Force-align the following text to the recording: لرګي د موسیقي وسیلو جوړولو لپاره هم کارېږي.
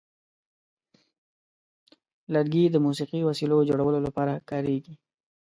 لرګي 2.33 2.65
د 2.69 2.77
موسیقي 2.85 3.21
وسیلو 3.29 3.57
جوړولو 3.69 3.99
لپاره 4.07 4.31
هم 4.35 4.41
کارېږي. 4.49 4.93